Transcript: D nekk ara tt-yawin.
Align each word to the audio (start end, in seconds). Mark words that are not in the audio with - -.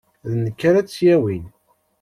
D 0.31 0.31
nekk 0.43 0.59
ara 0.69 0.81
tt-yawin. 0.85 1.45